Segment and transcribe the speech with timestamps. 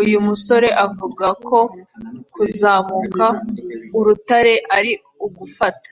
[0.00, 1.58] Uyu musore avuga ko
[2.32, 3.26] kuzamuka
[3.98, 4.92] urutare ari
[5.26, 5.90] ugufata!